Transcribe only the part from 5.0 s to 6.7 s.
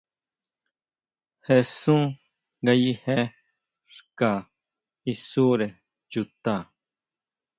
isure chuta.